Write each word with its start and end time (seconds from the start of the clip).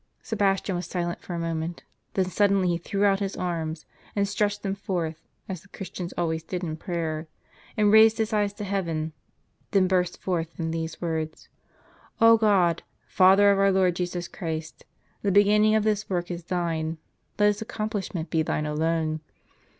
Sebastian 0.23 0.75
was 0.75 0.87
silent 0.87 1.21
for 1.21 1.35
a 1.35 1.39
moment; 1.39 1.83
then 2.15 2.25
suddenly 2.25 2.69
he 2.69 2.79
threw 2.79 3.05
out 3.05 3.19
his 3.19 3.37
arms, 3.37 3.85
and 4.15 4.27
stretched 4.27 4.63
them 4.63 4.73
forth, 4.73 5.27
as 5.47 5.61
the 5.61 5.67
Chris 5.67 5.91
tians 5.91 6.11
always 6.17 6.41
did 6.41 6.63
in 6.63 6.75
prayer, 6.75 7.27
and 7.77 7.91
raised 7.91 8.17
his 8.17 8.33
eyes 8.33 8.51
to 8.53 8.63
heaven; 8.63 9.13
then 9.69 9.87
burst 9.87 10.19
forth 10.19 10.59
in 10.59 10.71
these 10.71 11.01
words: 11.03 11.49
"0 12.17 12.37
God! 12.39 12.81
Father 13.05 13.51
of 13.51 13.59
our 13.59 13.71
Lord 13.71 13.95
Jesus 13.95 14.27
Christ, 14.27 14.85
the 15.21 15.31
beginning 15.31 15.75
of 15.75 15.83
this 15.83 16.09
work 16.09 16.31
is 16.31 16.45
Thine; 16.45 16.97
let 17.37 17.49
its 17.51 17.61
accomphshment 17.61 18.31
be 18.31 18.41
Thine 18.41 18.65
alone. 18.65 19.19